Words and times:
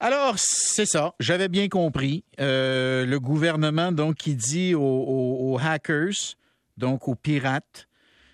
Alors, 0.00 0.34
c'est 0.36 0.86
ça. 0.86 1.14
J'avais 1.18 1.48
bien 1.48 1.68
compris. 1.68 2.22
Euh, 2.40 3.04
le 3.04 3.18
gouvernement, 3.18 3.90
donc, 3.90 4.16
qui 4.16 4.36
dit 4.36 4.74
aux, 4.74 5.58
hackers, 5.60 6.36
donc 6.76 7.08
aux 7.08 7.16
pirates, 7.16 7.88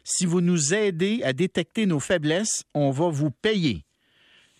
si 0.04 0.26
vous 0.26 0.42
nous 0.42 0.74
aidez 0.74 1.22
à 1.24 1.32
détecter 1.32 1.86
nos 1.86 2.00
faiblesses, 2.00 2.64
on 2.74 2.90
va 2.90 3.08
vous 3.08 3.30
payer. 3.30 3.86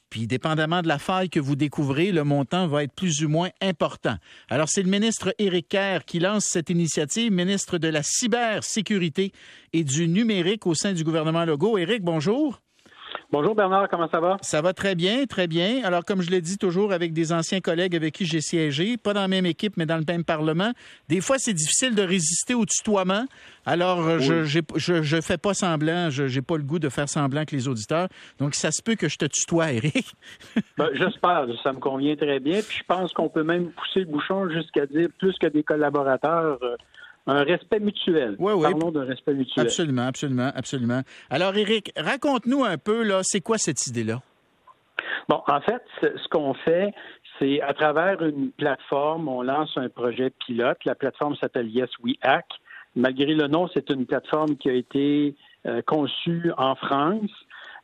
Puis, 0.09 0.27
dépendamment 0.27 0.81
de 0.81 0.89
la 0.89 0.99
faille 0.99 1.29
que 1.29 1.41
vous 1.41 1.57
découvrez, 1.57 2.11
le 2.11 2.25
montant 2.25 2.69
va 2.69 2.85
être 2.85 2.95
plus 2.95 3.23
ou 3.23 3.29
moins 3.29 3.51
important. 3.61 4.17
Alors, 4.49 4.71
c'est 4.71 4.83
le 4.83 4.89
ministre 4.89 5.35
Éric 5.39 5.69
Kerr 5.69 6.07
qui 6.07 6.21
lance 6.21 6.47
cette 6.47 6.71
initiative, 6.71 7.31
ministre 7.31 7.77
de 7.77 7.89
la 7.89 8.03
cybersécurité 8.03 9.33
et 9.75 9.85
du 9.85 10.09
numérique 10.09 10.67
au 10.67 10.75
sein 10.75 10.95
du 10.95 11.05
gouvernement 11.05 11.45
Legault. 11.45 11.77
Éric, 11.77 12.03
bonjour. 12.03 12.64
Bonjour 13.35 13.57
Bernard, 13.57 13.89
comment 13.89 14.07
ça 14.07 14.21
va? 14.21 14.37
Ça 14.43 14.63
va 14.63 14.73
très 14.73 14.95
bien, 14.95 15.27
très 15.27 15.49
bien. 15.49 15.81
Alors, 15.83 16.05
comme 16.05 16.23
je 16.23 16.31
l'ai 16.31 16.41
dit 16.41 16.57
toujours 16.57 16.93
avec 16.93 17.13
des 17.13 17.33
anciens 17.33 17.59
collègues 17.59 17.97
avec 17.97 18.15
qui 18.15 18.27
j'ai 18.27 18.41
siégé, 18.41 18.97
pas 18.97 19.13
dans 19.13 19.23
la 19.23 19.29
même 19.29 19.45
équipe, 19.45 19.77
mais 19.77 19.87
dans 19.87 19.97
le 19.97 20.05
même 20.07 20.23
Parlement, 20.23 20.71
des 21.09 21.21
fois, 21.21 21.35
c'est 21.39 21.53
difficile 21.53 21.97
de 21.97 22.03
résister 22.03 22.55
au 22.55 22.65
tutoiement. 22.65 23.25
Alors, 23.67 24.21
je 24.21 24.45
je, 24.45 25.21
fais 25.21 25.37
pas 25.37 25.53
semblant, 25.53 26.11
je 26.11 26.33
n'ai 26.33 26.43
pas 26.43 26.57
le 26.57 26.63
goût 26.63 26.79
de 26.79 26.89
faire 26.89 27.09
semblant 27.09 27.45
que 27.45 27.57
les 27.57 27.67
auditeurs. 27.67 28.07
Donc, 28.39 28.55
ça 28.55 28.71
se 28.71 28.81
peut 28.81 28.95
que 28.95 29.09
je 29.09 29.19
te 29.19 29.25
tutoie, 29.25 29.73
Eric. 29.73 30.15
ben, 30.79 30.91
J'espère, 30.93 31.47
ça 31.65 31.73
me 31.73 31.81
convient 31.81 32.15
très 32.15 32.39
bien. 32.39 32.61
Puis, 32.61 32.79
je 32.79 32.85
pense 32.87 33.13
qu'on 33.15 33.29
peut 33.29 33.43
même 33.43 33.73
pousser 33.73 34.01
le 34.01 34.07
bouchon 34.07 34.49
jusqu'à 34.49 34.87
dire 34.87 35.09
plus 35.19 35.37
que 35.41 35.49
des 35.49 35.65
collaborateurs. 35.65 36.61
Un 37.27 37.43
respect 37.43 37.81
mutuel. 37.81 38.37
Oui, 38.39 38.53
oui. 38.55 38.63
Parlons 38.71 38.91
d'un 38.91 39.05
respect 39.05 39.35
mutuel. 39.35 39.65
Absolument, 39.65 40.07
absolument, 40.07 40.51
absolument. 40.55 41.01
Alors, 41.31 41.57
Eric, 41.57 41.93
raconte-nous 41.97 42.65
un 42.65 42.77
peu, 42.77 43.03
là, 43.03 43.21
c'est 43.23 43.41
quoi 43.41 43.57
cette 43.57 43.87
idée-là? 43.87 44.21
Bon, 45.29 45.41
en 45.47 45.61
fait, 45.63 45.83
ce 46.03 46.29
qu'on 46.29 46.53
fait, 46.53 46.93
c'est 47.39 47.61
à 47.63 47.73
travers 47.73 48.23
une 48.23 48.51
plateforme, 48.53 49.29
on 49.29 49.43
lance 49.43 49.73
un 49.77 49.89
projet 49.89 50.31
pilote. 50.47 50.79
La 50.85 50.95
plateforme 50.95 51.35
s'appelle 51.37 51.69
Yes 51.69 51.89
We 52.03 52.17
Hack. 52.23 52.47
Malgré 52.95 53.35
le 53.35 53.49
nom, 53.49 53.69
c'est 53.73 53.91
une 53.91 54.07
plateforme 54.07 54.57
qui 54.57 54.69
a 54.69 54.75
été 54.75 55.35
euh, 55.67 55.83
conçue 55.83 56.53
en 56.59 56.75
France. 56.77 57.31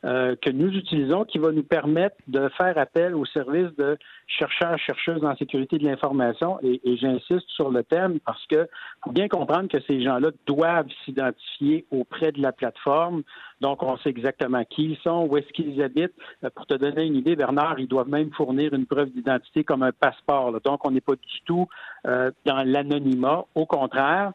Euh, 0.06 0.34
que 0.40 0.48
nous 0.48 0.72
utilisons 0.72 1.26
qui 1.26 1.36
va 1.36 1.52
nous 1.52 1.62
permettre 1.62 2.16
de 2.26 2.48
faire 2.56 2.78
appel 2.78 3.14
au 3.14 3.26
service 3.26 3.68
de 3.76 3.98
chercheurs, 4.26 4.78
chercheuses 4.78 5.22
en 5.22 5.36
sécurité 5.36 5.76
de 5.76 5.84
l'information. 5.84 6.58
Et, 6.62 6.80
j'insiste 6.96 7.46
sur 7.48 7.70
le 7.70 7.82
thème 7.82 8.18
parce 8.20 8.44
que 8.46 8.66
faut 9.04 9.12
bien 9.12 9.28
comprendre 9.28 9.68
que 9.68 9.78
ces 9.80 10.00
gens-là 10.02 10.30
doivent 10.46 10.88
s'identifier 11.04 11.84
auprès 11.90 12.32
de 12.32 12.40
la 12.40 12.52
plateforme. 12.52 13.22
Donc, 13.60 13.82
on 13.82 13.98
sait 13.98 14.08
exactement 14.08 14.64
qui 14.64 14.84
ils 14.84 14.96
sont, 14.98 15.26
où 15.28 15.36
est-ce 15.36 15.52
qu'ils 15.52 15.82
habitent. 15.82 16.14
Euh, 16.44 16.50
pour 16.54 16.66
te 16.66 16.74
donner 16.74 17.04
une 17.04 17.16
idée, 17.16 17.36
Bernard, 17.36 17.78
ils 17.78 17.88
doivent 17.88 18.08
même 18.08 18.30
fournir 18.32 18.72
une 18.72 18.86
preuve 18.86 19.10
d'identité 19.10 19.64
comme 19.64 19.82
un 19.82 19.92
passeport. 19.92 20.58
Donc, 20.62 20.86
on 20.86 20.92
n'est 20.92 21.02
pas 21.02 21.16
du 21.16 21.40
tout 21.44 21.66
euh, 22.06 22.30
dans 22.46 22.62
l'anonymat. 22.62 23.44
Au 23.54 23.66
contraire. 23.66 24.32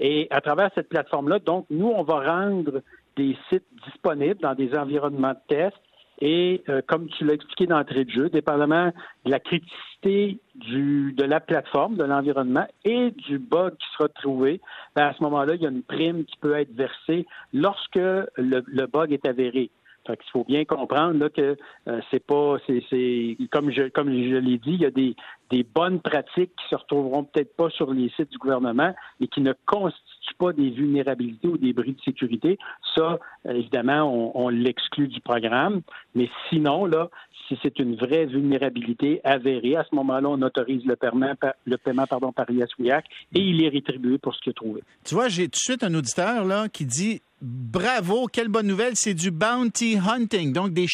Et 0.00 0.26
à 0.30 0.40
travers 0.40 0.70
cette 0.74 0.88
plateforme-là, 0.88 1.38
donc, 1.38 1.66
nous, 1.70 1.86
on 1.86 2.02
va 2.02 2.20
rendre 2.20 2.82
des 3.16 3.36
sites 3.48 3.66
disponibles 3.86 4.40
dans 4.40 4.54
des 4.54 4.76
environnements 4.76 5.32
de 5.32 5.54
test. 5.54 5.76
Et 6.20 6.62
euh, 6.68 6.80
comme 6.86 7.08
tu 7.08 7.24
l'as 7.24 7.34
expliqué 7.34 7.66
d'entrée 7.66 8.04
de 8.04 8.10
jeu, 8.10 8.28
dépendamment 8.28 8.92
de 9.24 9.30
la 9.30 9.40
criticité 9.40 10.38
du, 10.54 11.12
de 11.12 11.24
la 11.24 11.40
plateforme, 11.40 11.96
de 11.96 12.04
l'environnement 12.04 12.66
et 12.84 13.10
du 13.10 13.38
bug 13.38 13.76
qui 13.76 13.86
sera 13.98 14.08
trouvé, 14.08 14.60
ben, 14.94 15.06
à 15.06 15.14
ce 15.14 15.22
moment-là, 15.24 15.54
il 15.54 15.62
y 15.62 15.66
a 15.66 15.70
une 15.70 15.82
prime 15.82 16.24
qui 16.24 16.36
peut 16.36 16.54
être 16.54 16.72
versée 16.72 17.26
lorsque 17.52 17.96
le, 17.96 18.86
bug 18.86 19.12
est 19.12 19.26
avéré. 19.26 19.70
Fait 20.06 20.16
qu'il 20.18 20.30
faut 20.30 20.44
bien 20.44 20.64
comprendre 20.64 21.28
que 21.28 21.56
euh, 21.88 22.00
c'est 22.10 22.24
pas 22.24 22.58
c'est 22.66 23.36
comme 23.50 23.70
je 23.70 23.88
comme 23.88 24.10
je 24.10 24.36
l'ai 24.36 24.58
dit, 24.58 24.74
il 24.74 24.82
y 24.82 24.84
a 24.84 24.90
des, 24.90 25.16
des 25.54 25.62
bonnes 25.62 26.00
pratiques 26.00 26.50
qui 26.56 26.68
se 26.68 26.74
retrouveront 26.74 27.22
peut-être 27.22 27.54
pas 27.54 27.70
sur 27.70 27.92
les 27.92 28.10
sites 28.16 28.30
du 28.30 28.38
gouvernement 28.38 28.92
et 29.20 29.28
qui 29.28 29.40
ne 29.40 29.52
constituent 29.66 30.34
pas 30.36 30.52
des 30.52 30.70
vulnérabilités 30.70 31.46
ou 31.46 31.58
des 31.58 31.72
bris 31.72 31.92
de 31.92 32.00
sécurité. 32.00 32.58
Ça, 32.96 33.20
évidemment, 33.48 34.02
on, 34.02 34.32
on 34.34 34.48
l'exclut 34.48 35.06
du 35.06 35.20
programme. 35.20 35.82
Mais 36.16 36.28
sinon, 36.50 36.86
là, 36.86 37.08
si 37.46 37.56
c'est 37.62 37.78
une 37.78 37.94
vraie 37.94 38.26
vulnérabilité 38.26 39.20
avérée, 39.22 39.76
à 39.76 39.84
ce 39.88 39.94
moment-là, 39.94 40.28
on 40.28 40.42
autorise 40.42 40.84
le 40.84 40.96
paiement, 40.96 41.34
le 41.64 41.76
paiement 41.76 42.06
pardon, 42.06 42.32
par 42.32 42.50
ISWIAC 42.50 43.04
et 43.34 43.40
il 43.40 43.64
est 43.64 43.68
rétribué 43.68 44.18
pour 44.18 44.34
ce 44.34 44.40
qu'il 44.40 44.50
a 44.50 44.54
trouvé. 44.54 44.82
Tu 45.04 45.14
vois, 45.14 45.28
j'ai 45.28 45.44
tout 45.44 45.50
de 45.50 45.56
suite 45.56 45.84
un 45.84 45.94
auditeur 45.94 46.44
là, 46.44 46.68
qui 46.68 46.84
dit 46.84 47.20
Bravo, 47.46 48.26
quelle 48.26 48.48
bonne 48.48 48.66
nouvelle, 48.66 48.92
c'est 48.94 49.12
du 49.12 49.30
bounty 49.30 49.98
hunting, 49.98 50.54
donc 50.54 50.72
des, 50.72 50.86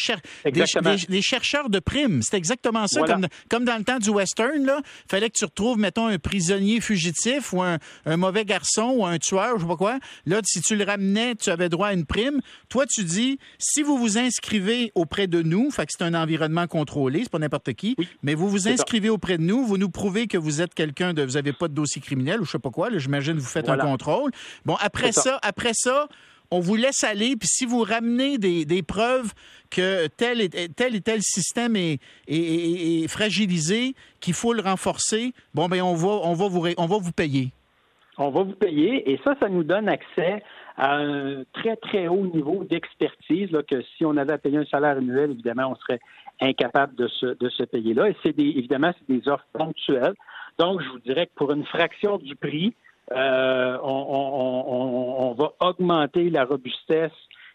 des, 0.43 1.21
chercheurs 1.21 1.69
de 1.69 1.79
primes. 1.79 2.21
C'est 2.23 2.35
exactement 2.35 2.87
ça, 2.87 3.03
comme, 3.03 3.27
comme, 3.49 3.63
dans 3.63 3.77
le 3.77 3.85
temps 3.85 3.99
du 3.99 4.09
western. 4.09 4.50
Là, 4.59 4.81
fallait 5.07 5.29
que 5.29 5.37
tu 5.37 5.45
retrouves, 5.45 5.77
mettons, 5.77 6.07
un 6.07 6.19
prisonnier 6.19 6.81
fugitif 6.81 7.53
ou 7.53 7.61
un, 7.61 7.77
mauvais 8.05 8.45
garçon 8.45 8.93
ou 8.97 9.05
un 9.05 9.17
tueur, 9.17 9.57
je 9.57 9.61
sais 9.61 9.67
pas 9.67 9.75
quoi. 9.75 9.99
Là, 10.25 10.41
si 10.43 10.61
tu 10.61 10.75
le 10.75 10.83
ramenais, 10.83 11.35
tu 11.35 11.49
avais 11.49 11.69
droit 11.69 11.87
à 11.87 11.93
une 11.93 12.05
prime. 12.05 12.41
Toi, 12.69 12.85
tu 12.85 13.03
dis, 13.03 13.39
si 13.57 13.81
vous 13.81 13.97
vous 13.97 14.17
inscrivez 14.17 14.91
auprès 14.95 15.27
de 15.27 15.41
nous, 15.41 15.71
fait 15.71 15.85
que 15.85 15.93
c'est 15.97 16.03
un 16.03 16.13
environnement 16.13 16.67
contrôlé, 16.67 17.21
c'est 17.23 17.31
pas 17.31 17.39
n'importe 17.39 17.73
qui, 17.73 17.95
mais 18.23 18.35
vous 18.35 18.49
vous 18.49 18.67
inscrivez 18.67 19.09
auprès 19.09 19.37
de 19.37 19.43
nous, 19.43 19.65
vous 19.65 19.77
nous 19.77 19.89
prouvez 19.89 20.27
que 20.27 20.37
vous 20.37 20.61
êtes 20.61 20.73
quelqu'un 20.73 21.13
de, 21.13 21.23
vous 21.23 21.37
avez 21.37 21.53
pas 21.53 21.67
de 21.67 21.73
dossier 21.73 22.01
criminel 22.01 22.41
ou 22.41 22.45
je 22.45 22.51
sais 22.51 22.59
pas 22.59 22.69
quoi. 22.69 22.89
J'imagine 22.97 23.37
vous 23.37 23.45
faites 23.45 23.69
un 23.69 23.77
contrôle. 23.77 24.31
Bon, 24.65 24.75
après 24.79 25.11
ça, 25.11 25.39
après 25.41 25.71
ça 25.73 26.07
on 26.51 26.59
vous 26.59 26.75
laisse 26.75 27.03
aller, 27.03 27.35
puis 27.37 27.47
si 27.47 27.65
vous 27.65 27.81
ramenez 27.81 28.37
des, 28.37 28.83
preuves 28.83 29.33
que 29.69 30.07
tel 30.07 30.41
et 30.41 30.49
tel, 30.49 30.95
et 30.95 31.01
tel 31.01 31.21
système 31.21 31.75
est, 31.75 33.07
fragilisé, 33.07 33.93
qu'il 34.19 34.33
faut 34.33 34.53
le 34.53 34.61
renforcer, 34.61 35.33
bon, 35.53 35.67
ben 35.67 35.81
on 35.81 35.95
va, 35.95 36.47
vous, 36.47 36.67
on 36.77 37.11
payer. 37.11 37.51
On 38.17 38.29
va 38.29 38.43
vous 38.43 38.53
payer, 38.53 39.09
et 39.09 39.19
ça, 39.23 39.35
ça 39.41 39.47
nous 39.47 39.63
donne 39.63 39.87
accès 39.87 40.43
à 40.77 40.95
un 40.95 41.43
très, 41.53 41.75
très 41.77 42.07
haut 42.07 42.27
niveau 42.27 42.63
d'expertise, 42.63 43.49
que 43.69 43.81
si 43.97 44.05
on 44.05 44.17
avait 44.17 44.33
à 44.33 44.37
payer 44.37 44.57
un 44.57 44.65
salaire 44.65 44.97
annuel, 44.97 45.31
évidemment, 45.31 45.71
on 45.71 45.75
serait 45.75 45.99
incapable 46.41 46.95
de 46.95 47.07
se, 47.07 47.63
payer 47.63 47.93
là. 47.93 48.09
Et 48.09 48.15
c'est 48.23 48.37
évidemment, 48.37 48.91
c'est 48.97 49.15
des 49.15 49.27
offres 49.29 49.45
ponctuelles. 49.53 50.15
Donc, 50.59 50.81
je 50.81 50.89
vous 50.89 50.99
dirais 50.99 51.27
que 51.27 51.33
pour 51.35 51.51
une 51.51 51.65
fraction 51.65 52.17
du 52.17 52.35
prix, 52.35 52.73
euh, 53.15 53.77
on, 53.83 55.35
va 55.37 55.53
augmenter 55.59 56.29
la 56.29 56.45
robustesse 56.45 57.11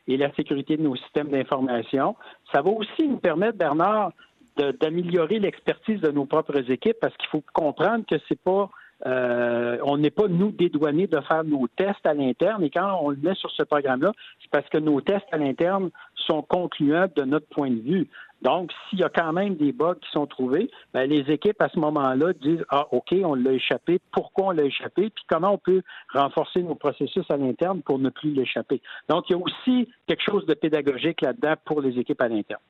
et 0.09 0.17
la 0.17 0.33
sécurité 0.35 0.77
de 0.77 0.83
nos 0.83 0.97
systèmes 0.97 1.29
d'information. 1.29 2.17
Ça 2.53 2.63
va 2.63 2.71
aussi 2.71 3.07
nous 3.09 3.19
permettre, 3.19 3.59
Bernard, 3.59 4.13
d'améliorer 4.57 5.39
l'expertise 5.39 6.01
de 6.01 6.11
nos 6.11 6.25
propres 6.25 6.71
équipes 6.71 6.97
parce 7.01 7.15
qu'il 7.17 7.29
faut 7.29 7.43
comprendre 7.53 8.05
que 8.11 8.17
c'est 8.29 8.41
pas 8.41 8.71
euh, 9.05 9.77
on 9.83 9.99
n'est 9.99 10.11
pas, 10.11 10.29
nous, 10.29 10.53
dédouanés 10.53 11.07
de 11.07 11.21
faire 11.21 11.45
nos 11.45 11.69
tests 11.77 12.05
à 12.07 12.15
l'interne. 12.15 12.65
Et 12.65 12.71
quand 12.71 12.99
on 13.03 13.11
le 13.11 13.17
met 13.17 13.35
sur 13.35 13.51
ce 13.51 13.63
programme-là, 13.63 14.13
c'est 14.41 14.51
parce 14.51 14.69
que 14.69 14.79
nos 14.79 15.01
tests 15.01 15.27
à 15.33 15.37
l'interne 15.37 15.91
sont 16.15 16.43
concluants 16.43 17.07
de 17.15 17.23
notre 17.23 17.47
point 17.49 17.71
de 17.71 17.81
vue. 17.81 18.09
Donc, 18.43 18.71
s'il 18.89 19.01
y 19.01 19.05
a 19.05 19.09
quand 19.09 19.33
même 19.33 19.57
des 19.57 19.73
bugs 19.73 19.95
qui 19.95 20.11
sont 20.13 20.27
trouvés, 20.27 20.71
ben, 20.93 21.09
les 21.09 21.31
équipes 21.33 21.61
à 21.61 21.69
ce 21.69 21.79
moment-là 21.79 22.33
disent 22.35 22.65
Ah, 22.69 22.87
OK, 22.91 23.15
on 23.25 23.35
l'a 23.35 23.53
échappé, 23.53 23.99
pourquoi 24.13 24.47
on 24.47 24.51
l'a 24.51 24.65
échappé, 24.65 25.11
puis 25.11 25.25
comment 25.29 25.53
on 25.53 25.59
peut 25.59 25.83
renforcer 26.13 26.63
nos 26.63 26.75
processus 26.75 27.25
à 27.31 27.37
l'interne 27.37 27.83
pour 27.83 27.99
ne 27.99 28.11
plus 28.11 28.33
l'échapper. 28.33 28.81
Donc, 29.09 29.29
il 29.29 29.33
y 29.33 29.37
a 29.37 29.39
aussi 29.39 29.89
quelque 30.07 30.23
chose 30.23 30.45
de 30.47 30.55
pédagogique 30.55 31.23
là-dedans 31.23 31.55
pour 31.65 31.81
les 31.81 31.99
équipes 31.99 32.21
à 32.21 32.29
l'interne. 32.29 32.61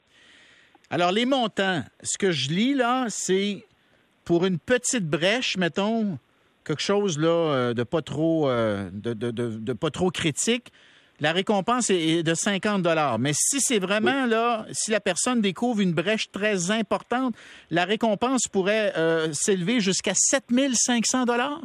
Alors, 0.88 1.10
les 1.10 1.26
montants, 1.26 1.82
ce 2.00 2.16
que 2.16 2.30
je 2.30 2.50
lis 2.50 2.74
là, 2.74 3.06
c'est 3.08 3.64
pour 4.26 4.44
une 4.44 4.58
petite 4.58 5.08
brèche, 5.08 5.56
mettons, 5.56 6.18
quelque 6.64 6.82
chose 6.82 7.18
là, 7.18 7.28
euh, 7.28 7.74
de 7.74 7.84
pas 7.84 8.02
trop 8.02 8.50
euh, 8.50 8.90
de, 8.92 9.72
pas 9.72 9.90
trop 9.90 10.10
critique, 10.10 10.72
la 11.20 11.32
récompense 11.32 11.88
est 11.88 12.22
de 12.22 12.34
50 12.34 12.82
dollars. 12.82 13.18
Mais 13.18 13.32
si 13.32 13.60
c'est 13.60 13.78
vraiment 13.78 14.26
là, 14.26 14.66
si 14.72 14.90
la 14.90 15.00
personne 15.00 15.40
découvre 15.40 15.80
une 15.80 15.94
brèche 15.94 16.30
très 16.30 16.70
importante, 16.70 17.34
la 17.70 17.86
récompense 17.86 18.48
pourrait 18.52 18.92
euh, 18.98 19.32
s'élever 19.32 19.80
jusqu'à 19.80 20.12
7500 20.14 21.24
dollars? 21.24 21.60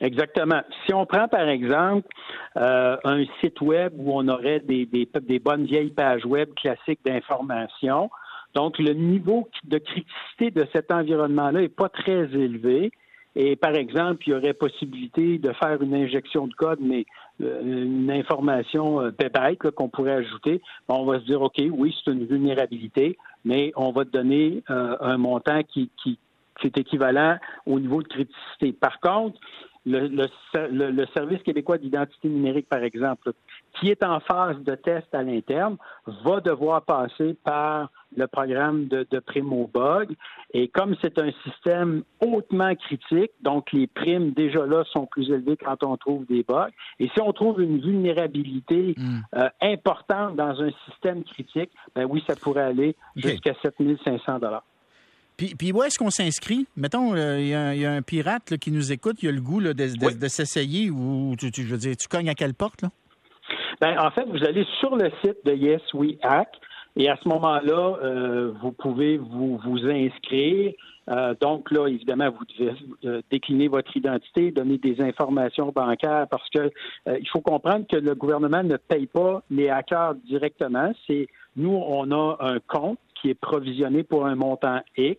Exactement. 0.00 0.62
Si 0.84 0.92
on 0.92 1.06
prend 1.06 1.28
par 1.28 1.48
exemple 1.48 2.08
un 2.56 3.24
site 3.40 3.60
web 3.60 3.92
où 3.96 4.12
on 4.12 4.26
aurait 4.26 4.58
des, 4.58 4.84
des 4.84 5.38
bonnes 5.38 5.64
vieilles 5.64 5.92
pages 5.92 6.26
web 6.26 6.50
classiques 6.54 7.00
d'information, 7.04 8.10
donc, 8.54 8.78
le 8.78 8.92
niveau 8.92 9.48
de 9.64 9.78
criticité 9.78 10.50
de 10.50 10.66
cet 10.72 10.92
environnement-là 10.92 11.60
n'est 11.60 11.68
pas 11.68 11.88
très 11.88 12.24
élevé. 12.34 12.92
Et 13.34 13.56
par 13.56 13.74
exemple, 13.74 14.24
il 14.26 14.30
y 14.30 14.34
aurait 14.34 14.52
possibilité 14.52 15.38
de 15.38 15.52
faire 15.54 15.80
une 15.80 15.94
injection 15.94 16.46
de 16.46 16.52
code, 16.52 16.80
mais 16.82 17.06
euh, 17.40 17.62
une 17.62 18.10
information 18.10 19.00
euh, 19.00 19.70
qu'on 19.74 19.88
pourrait 19.88 20.16
ajouter. 20.16 20.60
on 20.88 21.06
va 21.06 21.18
se 21.18 21.24
dire, 21.24 21.40
OK, 21.40 21.62
oui, 21.70 21.96
c'est 22.04 22.12
une 22.12 22.26
vulnérabilité, 22.26 23.16
mais 23.46 23.72
on 23.74 23.90
va 23.90 24.04
te 24.04 24.10
donner 24.10 24.62
euh, 24.68 24.96
un 25.00 25.16
montant 25.16 25.62
qui, 25.62 25.90
qui, 26.02 26.18
est 26.62 26.78
équivalent 26.78 27.38
au 27.66 27.80
niveau 27.80 28.02
de 28.02 28.08
criticité. 28.08 28.72
Par 28.72 29.00
contre, 29.00 29.40
le, 29.84 30.06
le 30.08 31.06
Service 31.06 31.42
québécois 31.42 31.78
d'identité 31.78 32.28
numérique, 32.28 32.68
par 32.68 32.84
exemple, 32.84 33.32
qui 33.78 33.90
est 33.90 34.04
en 34.04 34.20
phase 34.20 34.58
de 34.64 34.74
test 34.74 35.14
à 35.14 35.22
l'interne, 35.22 35.76
va 36.24 36.40
devoir 36.40 36.82
passer 36.82 37.36
par 37.44 37.90
le 38.16 38.26
programme 38.26 38.88
de, 38.88 39.06
de 39.10 39.18
primes 39.18 39.52
au 39.52 39.66
bug. 39.72 40.14
Et 40.52 40.68
comme 40.68 40.94
c'est 41.00 41.18
un 41.18 41.30
système 41.44 42.02
hautement 42.20 42.74
critique, 42.74 43.32
donc 43.40 43.72
les 43.72 43.86
primes 43.86 44.32
déjà 44.32 44.66
là 44.66 44.84
sont 44.92 45.06
plus 45.06 45.30
élevées 45.30 45.56
quand 45.56 45.82
on 45.82 45.96
trouve 45.96 46.26
des 46.26 46.42
bugs. 46.42 46.70
Et 47.00 47.08
si 47.08 47.20
on 47.20 47.32
trouve 47.32 47.60
une 47.62 47.80
vulnérabilité 47.80 48.94
hmm. 48.96 49.20
euh, 49.36 49.48
importante 49.62 50.36
dans 50.36 50.60
un 50.60 50.70
système 50.86 51.24
critique, 51.24 51.70
ben 51.94 52.04
oui, 52.04 52.22
ça 52.26 52.36
pourrait 52.36 52.64
aller 52.64 52.96
jusqu'à 53.16 53.54
7500 53.62 54.38
dollars. 54.38 54.64
Puis, 55.38 55.54
puis, 55.54 55.72
où 55.72 55.82
est-ce 55.82 55.98
qu'on 55.98 56.10
s'inscrit? 56.10 56.66
Mettons, 56.76 57.14
euh, 57.14 57.40
il 57.40 57.48
y, 57.48 57.86
a 57.86 57.92
un 57.92 58.02
pirate 58.02 58.58
qui 58.58 58.70
nous 58.70 58.92
écoute, 58.92 59.22
il 59.22 59.30
a 59.30 59.32
le 59.32 59.40
goût 59.40 59.62
de, 59.62 59.72
de, 59.72 60.28
s'essayer 60.28 60.90
ou 60.90 61.34
tu, 61.38 61.50
je 61.50 61.62
veux 61.62 61.78
dire, 61.78 61.96
tu 61.96 62.06
cognes 62.06 62.28
à 62.28 62.34
quelle 62.34 62.52
porte? 62.52 62.82
Là? 62.82 62.90
Ben, 63.82 63.98
en 63.98 64.12
fait, 64.12 64.24
vous 64.28 64.44
allez 64.44 64.64
sur 64.78 64.94
le 64.94 65.10
site 65.24 65.44
de 65.44 65.54
Yes 65.54 65.82
We 65.92 66.12
Hack. 66.22 66.48
Et 66.94 67.10
à 67.10 67.16
ce 67.20 67.28
moment-là, 67.28 67.96
euh, 68.04 68.52
vous 68.62 68.70
pouvez 68.70 69.18
vous, 69.18 69.58
vous 69.58 69.86
inscrire. 69.88 70.72
Euh, 71.10 71.34
donc 71.40 71.68
là, 71.72 71.88
évidemment, 71.88 72.30
vous 72.30 72.44
devez 72.44 72.76
euh, 73.04 73.22
décliner 73.28 73.66
votre 73.66 73.96
identité, 73.96 74.52
donner 74.52 74.78
des 74.78 75.00
informations 75.00 75.72
bancaires 75.74 76.28
parce 76.30 76.48
que 76.50 76.70
il 77.08 77.28
faut 77.28 77.40
comprendre 77.40 77.84
que 77.90 77.96
le 77.96 78.14
gouvernement 78.14 78.62
ne 78.62 78.76
paye 78.76 79.08
pas 79.08 79.42
les 79.50 79.68
hackers 79.68 80.14
directement. 80.26 80.92
C'est 81.08 81.26
nous, 81.56 81.74
on 81.74 82.12
a 82.12 82.36
un 82.38 82.60
compte 82.60 83.00
qui 83.20 83.30
est 83.30 83.40
provisionné 83.40 84.04
pour 84.04 84.26
un 84.26 84.36
montant 84.36 84.80
X. 84.96 85.18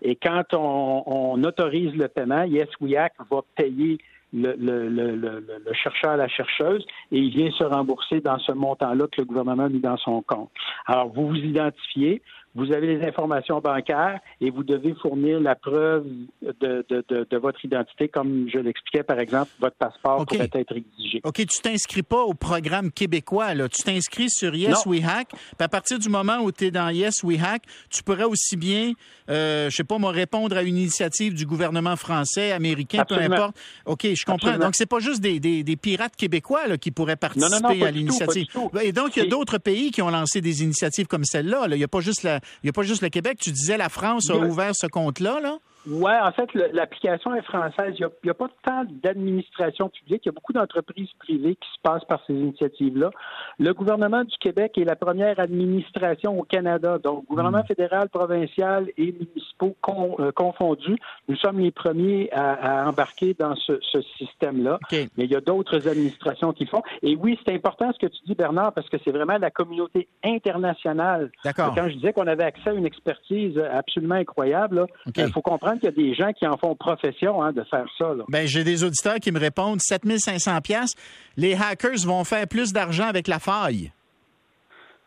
Et 0.00 0.16
quand 0.16 0.42
on, 0.54 1.04
on 1.06 1.44
autorise 1.44 1.94
le 1.94 2.08
paiement, 2.08 2.42
Yes 2.42 2.68
We 2.80 2.96
Hack 2.96 3.12
va 3.30 3.42
payer 3.54 3.98
le, 4.32 4.54
le, 4.56 4.88
le, 4.88 5.72
chercheur, 5.74 6.16
la 6.16 6.28
chercheuse, 6.28 6.84
et 7.10 7.18
il 7.18 7.30
vient 7.30 7.50
se 7.50 7.64
rembourser 7.64 8.20
dans 8.20 8.38
ce 8.38 8.52
montant-là 8.52 9.06
que 9.06 9.20
le 9.20 9.24
gouvernement 9.24 9.64
a 9.64 9.68
mis 9.68 9.80
dans 9.80 9.96
son 9.98 10.22
compte. 10.22 10.50
Alors, 10.86 11.08
vous 11.08 11.28
vous 11.28 11.36
identifiez, 11.36 12.22
vous 12.54 12.72
avez 12.72 12.98
les 12.98 13.06
informations 13.06 13.60
bancaires 13.60 14.20
et 14.40 14.50
vous 14.50 14.62
devez 14.62 14.94
fournir 15.00 15.40
la 15.40 15.54
preuve 15.54 16.04
de, 16.42 16.84
de, 16.88 17.04
de, 17.08 17.36
votre 17.38 17.64
identité, 17.64 18.08
comme 18.08 18.46
je 18.52 18.58
l'expliquais, 18.58 19.02
par 19.02 19.18
exemple, 19.18 19.50
votre 19.58 19.76
passeport 19.76 20.26
pourrait 20.26 20.50
être 20.52 20.76
exigé. 20.76 21.20
OK, 21.24 21.36
tu 21.36 21.62
t'inscris 21.62 22.02
pas 22.02 22.22
au 22.22 22.34
programme 22.34 22.92
québécois, 22.92 23.54
là. 23.54 23.68
Tu 23.68 23.82
t'inscris 23.82 24.28
sur 24.28 24.54
Yes 24.54 24.84
We 24.84 25.02
Hack. 25.02 25.28
Puis 25.30 25.38
à 25.60 25.68
partir 25.68 25.98
du 25.98 26.10
moment 26.10 26.38
où 26.42 26.52
tu 26.52 26.66
es 26.66 26.70
dans 26.70 26.90
Yes 26.90 27.22
We 27.22 27.42
Hack, 27.42 27.62
tu 27.88 28.02
pourrais 28.02 28.24
aussi 28.24 28.56
bien, 28.56 28.92
euh, 29.30 29.70
je 29.70 29.76
sais 29.76 29.84
pas, 29.84 29.96
moi, 29.96 30.12
répondre 30.12 30.54
à 30.56 30.62
une 30.62 30.76
initiative 30.76 31.34
du 31.34 31.46
gouvernement 31.46 31.96
français, 31.96 32.52
américain, 32.52 33.04
peu 33.08 33.16
importe. 33.16 33.56
OK, 33.86 34.06
je 34.14 34.24
comprends. 34.26 34.58
Donc, 34.58 34.74
c'est 34.74 34.86
pas 34.86 34.98
juste 34.98 35.22
des, 35.22 35.40
des, 35.40 35.64
des, 35.64 35.76
pirates 35.76 36.16
québécois 36.16 36.66
là, 36.66 36.76
qui 36.76 36.90
pourraient 36.90 37.16
participer 37.16 37.82
à 37.84 37.90
l'initiative. 37.90 38.46
Et 38.82 38.92
donc, 38.92 39.16
il 39.16 39.22
y 39.22 39.26
a 39.26 39.28
d'autres 39.28 39.58
pays 39.58 39.90
qui 39.90 40.02
ont 40.02 40.10
lancé 40.10 40.42
des 40.42 40.62
initiatives 40.62 41.06
comme 41.06 41.24
celle-là. 41.24 41.66
Là. 41.66 41.76
Il 41.76 41.78
n'y 41.78 41.84
a 41.84 41.88
pas 41.88 42.00
juste 42.00 42.22
la 42.24 42.41
n'y 42.64 42.70
a 42.70 42.72
pas 42.72 42.82
juste 42.82 43.02
le 43.02 43.08
Québec. 43.08 43.38
Tu 43.40 43.50
disais 43.50 43.76
la 43.76 43.88
France 43.88 44.30
a 44.30 44.36
ouvert 44.36 44.74
ce 44.74 44.86
compte-là, 44.86 45.40
là? 45.40 45.58
Oui, 45.86 46.12
en 46.22 46.30
fait, 46.30 46.48
l'application 46.72 47.34
est 47.34 47.42
française. 47.42 47.94
Il 47.98 48.06
n'y 48.22 48.30
a, 48.30 48.34
pas 48.34 48.48
tant 48.64 48.84
d'administration 49.02 49.88
publique. 49.88 50.22
Il 50.24 50.28
y 50.28 50.28
a 50.28 50.32
beaucoup 50.32 50.52
d'entreprises 50.52 51.10
privées 51.18 51.56
qui 51.56 51.68
se 51.74 51.80
passent 51.82 52.04
par 52.04 52.20
ces 52.26 52.34
initiatives-là. 52.34 53.10
Le 53.58 53.72
gouvernement 53.74 54.24
du 54.24 54.36
Québec 54.38 54.78
est 54.78 54.84
la 54.84 54.96
première 54.96 55.38
administration 55.40 56.38
au 56.38 56.42
Canada. 56.42 56.98
Donc, 56.98 57.26
gouvernement 57.26 57.62
hmm. 57.62 57.66
fédéral, 57.66 58.08
provincial 58.08 58.88
et 58.96 59.12
municipaux 59.12 59.76
euh, 60.18 60.32
confondus, 60.32 60.96
nous 61.28 61.36
sommes 61.36 61.60
les 61.60 61.70
premiers 61.70 62.30
à, 62.32 62.88
embarquer 62.88 63.34
dans 63.38 63.54
ce, 63.56 63.80
système-là. 64.18 64.78
Mais 64.90 65.24
il 65.24 65.30
y 65.30 65.36
a 65.36 65.40
d'autres 65.40 65.88
administrations 65.88 66.52
qui 66.52 66.66
font. 66.66 66.82
Et 67.02 67.16
oui, 67.16 67.38
c'est 67.44 67.54
important 67.54 67.92
ce 67.92 67.98
que 67.98 68.10
tu 68.10 68.18
dis, 68.26 68.34
Bernard, 68.34 68.72
parce 68.72 68.88
que 68.88 68.96
c'est 69.04 69.10
vraiment 69.10 69.38
la 69.38 69.50
communauté 69.50 70.08
internationale. 70.24 71.30
D'accord. 71.44 71.74
Quand 71.74 71.88
je 71.88 71.94
disais 71.94 72.12
qu'on 72.12 72.26
avait 72.26 72.44
accès 72.44 72.70
à 72.70 72.72
une 72.72 72.86
expertise 72.86 73.58
absolument 73.58 74.16
incroyable, 74.16 74.86
il 75.16 75.30
faut 75.30 75.42
comprendre 75.42 75.80
qu'il 75.80 75.84
y 75.84 75.88
a 75.88 75.90
des 75.92 76.14
gens 76.14 76.32
qui 76.32 76.46
en 76.46 76.56
font 76.56 76.74
profession 76.74 77.42
hein, 77.42 77.52
de 77.52 77.62
faire 77.64 77.86
ça. 77.98 78.12
Ben, 78.28 78.46
j'ai 78.46 78.64
des 78.64 78.84
auditeurs 78.84 79.16
qui 79.16 79.32
me 79.32 79.38
répondent 79.38 79.80
7500 79.80 80.60
pièces. 80.60 80.94
Les 81.36 81.54
hackers 81.54 82.04
vont 82.04 82.24
faire 82.24 82.46
plus 82.46 82.72
d'argent 82.72 83.06
avec 83.06 83.28
la 83.28 83.38
faille. 83.42 83.92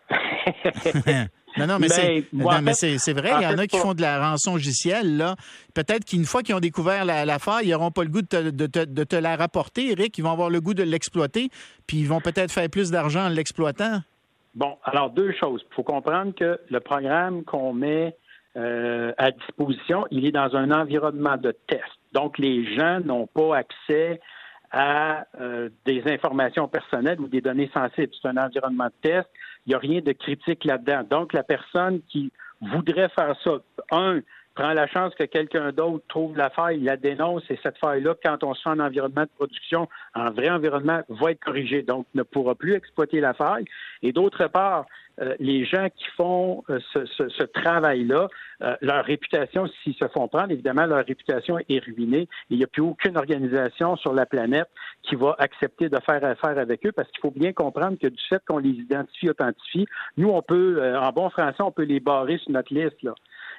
non, 1.58 1.68
non, 1.68 1.80
mais 1.80 1.88
ben, 1.88 2.74
c'est 2.74 3.14
vrai. 3.14 3.32
Il 3.40 3.44
y 3.44 3.48
en 3.48 3.58
a 3.58 3.66
qui 3.66 3.78
font 3.78 3.94
de 3.94 4.02
la 4.02 4.20
rançon 4.20 4.54
logicielle. 4.54 5.18
Là. 5.18 5.36
Peut-être 5.74 6.06
qu'une 6.06 6.26
fois 6.26 6.44
qu'ils 6.44 6.56
ont 6.56 6.60
découvert 6.60 7.06
la, 7.06 7.40
faille, 7.40 7.68
ils 7.68 7.72
n'auront 7.72 7.92
pas 7.92 8.04
le 8.04 8.10
goût 8.10 8.22
de 8.22 8.28
te, 8.28 8.50
de, 8.50 9.04
te, 9.04 9.16
la 9.16 9.36
rapporter, 9.36 9.92
Eric. 9.92 10.18
Ils 10.18 10.24
vont 10.24 10.32
avoir 10.32 10.50
le 10.50 10.62
goût 10.62 10.74
de 10.74 10.84
l'exploiter, 10.84 11.50
puis 11.88 11.98
ils 11.98 12.08
vont 12.08 12.22
peut-être 12.22 12.52
faire 12.52 12.70
plus 12.70 12.92
d'argent 12.92 13.26
en 13.26 13.30
l'exploitant. 13.30 14.02
Bon, 14.54 14.78
alors 14.84 15.10
deux 15.10 15.34
choses. 15.34 15.66
Il 15.72 15.76
faut 15.76 15.84
comprendre 15.84 16.34
que 16.34 16.60
le 16.70 16.80
programme 16.80 17.44
qu'on 17.44 17.74
met 17.74 18.16
euh, 18.58 19.12
à 19.18 19.32
disposition, 19.32 20.06
il 20.12 20.26
est 20.26 20.32
dans 20.32 20.56
un 20.56 20.72
environnement 20.72 21.36
de 21.36 21.54
test. 21.68 21.84
Donc, 22.14 22.38
les 22.38 22.74
gens 22.76 23.02
n'ont 23.02 23.28
pas 23.28 23.58
accès 23.58 24.22
à 24.76 25.26
euh, 25.40 25.70
des 25.86 26.04
informations 26.06 26.68
personnelles 26.68 27.22
ou 27.22 27.30
des 27.30 27.40
données 27.40 27.72
sensibles. 27.74 28.12
C'est 28.22 28.28
un 28.28 28.36
environnement 28.36 28.88
de 28.88 29.10
test. 29.10 29.30
Il 29.66 29.70
n'y 29.70 29.74
a 29.74 29.80
rien 29.80 30.02
de 30.02 30.12
critique 30.12 30.66
là-dedans. 30.66 31.04
Donc, 31.10 31.32
la 31.32 31.44
personne 31.44 32.02
qui 32.10 32.32
voudrait 32.60 33.08
faire 33.10 33.36
ça, 33.42 33.52
un, 33.92 34.20
prend 34.56 34.74
la 34.74 34.88
chance 34.88 35.14
que 35.16 35.26
quelqu'un 35.26 35.72
d'autre 35.72 36.04
trouve 36.08 36.36
la 36.38 36.50
faille, 36.50 36.80
la 36.80 36.98
dénonce, 36.98 37.44
et 37.50 37.60
cette 37.62 37.78
faille-là, 37.78 38.16
quand 38.24 38.44
on 38.44 38.54
se 38.54 38.62
fait 38.62 38.70
en 38.70 38.80
environnement 38.80 39.24
de 39.24 39.30
production, 39.36 39.88
en 40.16 40.32
vrai 40.32 40.50
environnement, 40.50 41.02
va 41.10 41.32
être 41.32 41.44
corrigée, 41.44 41.84
donc 41.84 42.08
ne 42.16 42.24
pourra 42.24 42.56
plus 42.56 42.74
exploiter 42.74 43.20
la 43.20 43.34
faille. 43.34 43.66
Et 44.02 44.14
d'autre 44.14 44.48
part, 44.48 44.86
euh, 45.22 45.36
les 45.40 45.66
gens 45.66 45.88
qui 45.96 46.06
font 46.18 46.64
euh, 46.70 46.80
ce, 46.94 47.44
travail-là, 47.44 48.28
euh, 48.62 48.76
leur 48.82 49.06
réputation, 49.06 49.68
s'ils 49.84 49.96
se 49.96 50.08
font 50.10 50.28
prendre, 50.28 50.52
évidemment, 50.52 50.86
leur 50.86 51.06
réputation 51.06 51.58
est 51.70 51.84
ruinée. 51.84 52.28
Il 52.50 52.58
n'y 52.58 52.64
a 52.64 52.68
plus 52.68 52.82
aucune 52.82 53.18
organisation 53.18 53.96
sur 53.96 54.14
la 54.14 54.26
planète 54.26 54.68
qui 55.04 55.16
va 55.16 55.36
accepter 55.40 55.88
de 55.88 55.98
faire 56.06 56.24
affaire 56.24 56.58
avec 56.58 56.86
eux 56.86 56.92
parce 56.92 57.10
qu'il 57.12 57.22
faut 57.22 57.32
bien 57.32 57.54
comprendre 57.54 57.98
que 57.98 58.08
du 58.08 58.24
fait 58.28 58.42
qu'on 58.46 58.58
les 58.58 58.72
identifie, 58.72 59.30
authentifie, 59.30 59.86
nous, 60.18 60.30
on 60.30 60.42
peut, 60.42 60.82
en 60.98 61.10
bon 61.12 61.30
français, 61.30 61.62
on 61.62 61.72
peut 61.72 61.84
les 61.84 62.00
barrer 62.00 62.38
sur 62.40 62.52
notre 62.52 62.74
liste. 62.74 63.02
Là. 63.04 63.14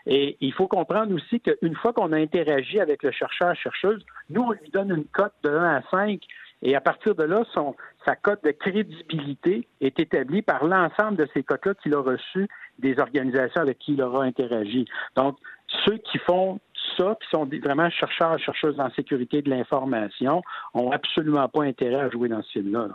Et 0.06 0.36
il 0.40 0.52
faut 0.52 0.68
comprendre 0.68 1.12
aussi 1.14 1.40
qu'une 1.40 1.74
fois 1.74 1.92
qu'on 1.92 2.12
a 2.12 2.16
interagi 2.16 2.80
avec 2.80 3.02
le 3.02 3.10
chercheur-chercheuse, 3.10 4.04
nous, 4.30 4.42
on 4.42 4.52
lui 4.52 4.70
donne 4.70 4.90
une 4.90 5.04
cote 5.04 5.34
de 5.42 5.50
1 5.50 5.76
à 5.76 5.82
5. 5.90 6.20
Et 6.62 6.74
à 6.74 6.80
partir 6.80 7.14
de 7.14 7.24
là, 7.24 7.44
son, 7.52 7.74
sa 8.04 8.16
cote 8.16 8.42
de 8.44 8.50
crédibilité 8.52 9.68
est 9.80 9.98
établie 9.98 10.42
par 10.42 10.64
l'ensemble 10.64 11.16
de 11.16 11.28
ces 11.34 11.42
cotes-là 11.42 11.74
qu'il 11.74 11.94
a 11.94 12.00
reçues 12.00 12.48
des 12.78 12.98
organisations 12.98 13.60
avec 13.60 13.78
qui 13.78 13.92
il 13.92 14.02
aura 14.02 14.24
interagi. 14.24 14.86
Donc, 15.16 15.36
ceux 15.84 15.98
qui 15.98 16.18
font 16.18 16.60
ça, 16.96 17.16
qui 17.20 17.28
sont 17.30 17.44
vraiment 17.62 17.90
chercheurs, 17.90 18.38
chercheuses 18.38 18.78
en 18.80 18.90
sécurité 18.90 19.42
de 19.42 19.50
l'information, 19.50 20.42
ont 20.72 20.92
absolument 20.92 21.48
pas 21.48 21.64
intérêt 21.64 22.00
à 22.00 22.10
jouer 22.10 22.28
dans 22.28 22.42
ce 22.42 22.52
film-là. 22.52 22.86
là 22.88 22.94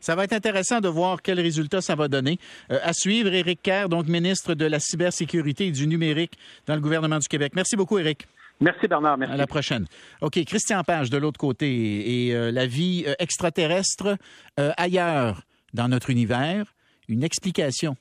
ça 0.00 0.14
va 0.14 0.24
être 0.24 0.32
intéressant 0.32 0.80
de 0.80 0.88
voir 0.88 1.22
quels 1.22 1.40
résultats 1.40 1.80
ça 1.80 1.94
va 1.94 2.08
donner. 2.08 2.38
Euh, 2.70 2.78
à 2.82 2.92
suivre, 2.92 3.32
Éric 3.32 3.62
Kerr, 3.62 3.88
donc 3.88 4.08
ministre 4.08 4.54
de 4.54 4.64
la 4.64 4.80
cybersécurité 4.80 5.66
et 5.66 5.70
du 5.70 5.86
numérique 5.86 6.34
dans 6.66 6.74
le 6.74 6.80
gouvernement 6.80 7.18
du 7.18 7.28
Québec. 7.28 7.52
Merci 7.54 7.76
beaucoup, 7.76 7.98
Éric. 7.98 8.26
Merci 8.60 8.86
Bernard, 8.86 9.18
merci. 9.18 9.34
À 9.34 9.36
la 9.36 9.46
prochaine. 9.46 9.86
OK, 10.20 10.44
Christian 10.44 10.84
Page 10.84 11.10
de 11.10 11.16
l'autre 11.16 11.38
côté 11.38 12.26
et 12.26 12.34
euh, 12.34 12.52
la 12.52 12.66
vie 12.66 13.04
euh, 13.06 13.14
extraterrestre 13.18 14.16
ailleurs 14.56 15.42
dans 15.72 15.88
notre 15.88 16.10
univers, 16.10 16.74
une 17.08 17.24
explication 17.24 17.96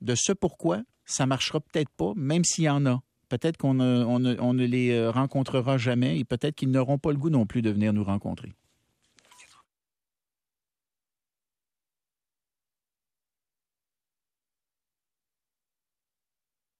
de 0.00 0.14
ce 0.16 0.32
pourquoi 0.32 0.82
ça 1.04 1.26
marchera 1.26 1.60
peut-être 1.60 1.90
pas, 1.90 2.12
même 2.16 2.44
s'il 2.44 2.64
y 2.64 2.68
en 2.68 2.86
a. 2.86 3.00
Peut-être 3.28 3.56
qu'on 3.58 3.78
on 3.80 4.18
ne 4.18 4.64
les 4.64 5.08
rencontrera 5.08 5.76
jamais 5.76 6.18
et 6.18 6.24
peut-être 6.24 6.54
qu'ils 6.54 6.70
n'auront 6.70 6.98
pas 6.98 7.10
le 7.10 7.18
goût 7.18 7.30
non 7.30 7.46
plus 7.46 7.62
de 7.62 7.70
venir 7.70 7.92
nous 7.92 8.04
rencontrer. 8.04 8.52